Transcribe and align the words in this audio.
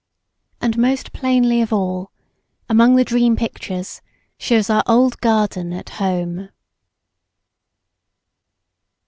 And 0.59 0.79
most 0.79 1.13
plainly 1.13 1.61
of 1.61 1.71
all, 1.71 2.11
among 2.67 2.95
the 2.95 3.03
dream 3.05 3.35
pictures 3.35 4.01
shows 4.39 4.67
our 4.67 4.81
old 4.87 5.19
garden 5.21 5.71
at 5.73 5.89
home. 5.89 6.49